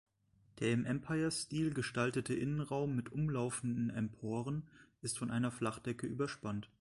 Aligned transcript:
Der 0.57 0.71
im 0.71 0.83
Empirestil 0.83 1.71
gestaltete 1.75 2.33
Innenraum 2.33 2.95
mit 2.95 3.11
umlaufenden 3.11 3.91
Emporen 3.91 4.67
ist 5.03 5.19
von 5.19 5.29
einer 5.29 5.51
Flachdecke 5.51 6.07
überspannt. 6.07 6.69